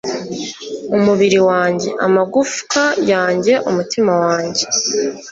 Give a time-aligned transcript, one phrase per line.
[0.97, 4.63] umubiri wanjye, amagufwa yanjye, umutima wanjye